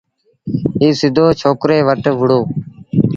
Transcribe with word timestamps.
ائيٚݩ 0.81 0.97
سڌو 0.99 1.25
ڇوڪريٚ 1.39 1.85
وٽ 1.87 2.03
وُهڙو۔ 2.17 2.39